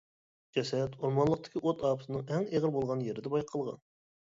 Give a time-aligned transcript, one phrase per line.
[0.57, 3.85] جەسەت ئورمانلىقتىكى ئوت ئاپىتىنىڭ ئەڭ ئېغىر بولغان يېرىدە بايقالغان.